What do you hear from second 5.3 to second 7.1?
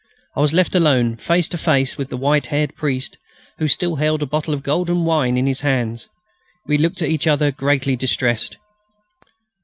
in his hand. We looked at